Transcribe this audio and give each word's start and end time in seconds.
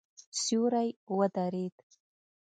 سیوری 0.41 0.89
ودرېد. 1.17 1.75